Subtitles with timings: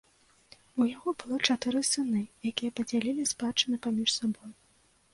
[0.79, 2.21] У яго было чатыры сыны,
[2.53, 4.51] якія падзялілі спадчыну паміж сабой.